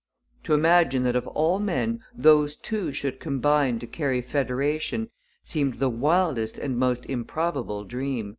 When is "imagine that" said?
0.55-1.15